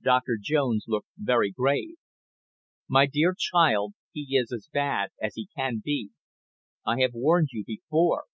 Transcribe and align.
Doctor 0.00 0.38
Jones 0.40 0.84
looked 0.86 1.08
very 1.18 1.50
grave. 1.50 1.96
"My 2.86 3.06
dear 3.06 3.34
child, 3.36 3.94
he 4.12 4.20
is 4.36 4.52
as 4.52 4.68
bad 4.72 5.10
as 5.20 5.34
he 5.34 5.48
can 5.56 5.82
be. 5.84 6.10
I 6.86 7.00
have 7.00 7.14
warned 7.14 7.48
you 7.50 7.64
before. 7.66 8.26